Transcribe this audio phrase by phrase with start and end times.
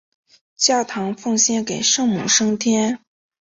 [0.55, 2.97] 教堂奉献给圣母升天。